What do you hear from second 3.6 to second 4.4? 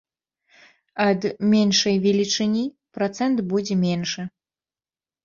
меншы.